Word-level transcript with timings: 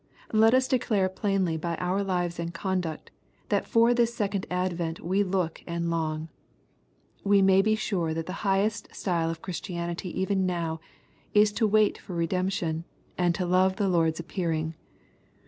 Let 0.33 0.55
us 0.55 0.67
declare 0.67 1.09
plainly 1.09 1.57
by 1.57 1.75
our 1.75 2.03
lives 2.03 2.39
and 2.39 2.51
conduct, 2.51 3.11
that 3.49 3.67
for 3.67 3.93
this 3.93 4.15
second 4.15 4.47
advent 4.49 5.01
we 5.01 5.21
look 5.21 5.61
and 5.67 5.91
long. 5.91 6.27
We 7.23 7.43
may 7.43 7.61
be 7.61 7.75
sure 7.75 8.11
that 8.15 8.25
the 8.25 8.33
highest 8.41 8.95
style 8.95 9.29
of 9.29 9.43
Christianity 9.43 10.09
even 10.19 10.47
now, 10.47 10.79
is 11.35 11.51
to 11.51 11.67
"wait 11.67 11.99
for 11.99 12.15
redemption," 12.15 12.83
and 13.15 13.35
to 13.35 13.45
love 13.45 13.75
the 13.75 13.87
Lord's 13.87 14.19
appearing. 14.19 14.73